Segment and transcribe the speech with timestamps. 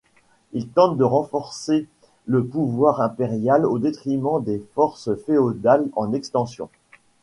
[0.53, 1.85] Il tente de renforcer
[2.25, 6.71] le pouvoir impérial au détriment des forces féodales en extension.